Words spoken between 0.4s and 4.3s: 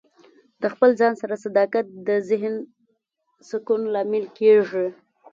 د خپل ځان سره صداقت د ذهن سکون لامل